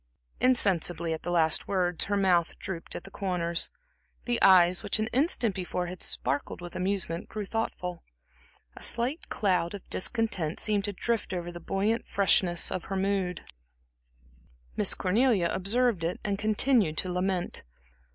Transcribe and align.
Insensibly 0.39 1.13
at 1.13 1.21
the 1.21 1.29
last 1.29 1.67
words, 1.67 2.05
her 2.05 2.17
mouth 2.17 2.57
drooped 2.57 2.95
at 2.95 3.03
the 3.03 3.11
corners, 3.11 3.69
the 4.25 4.41
eyes, 4.41 4.81
which 4.81 4.97
an 4.97 5.05
instant 5.13 5.53
before 5.53 5.85
had 5.85 6.01
sparkled 6.01 6.59
with 6.59 6.75
amusement, 6.75 7.29
grew 7.29 7.45
thoughtful. 7.45 8.01
A 8.75 8.81
slight 8.81 9.29
cloud 9.29 9.75
of 9.75 9.87
discontent 9.91 10.59
seemed 10.59 10.85
to 10.85 10.91
drift 10.93 11.33
over 11.33 11.51
the 11.51 11.59
buoyant 11.59 12.07
freshness 12.07 12.71
of 12.71 12.85
her 12.85 12.97
mood. 12.97 13.43
Miss 14.75 14.95
Cornelia 14.95 15.49
observed 15.53 16.03
it 16.03 16.19
and 16.23 16.39
continued 16.39 16.97
to 16.97 17.11
lament. 17.11 17.61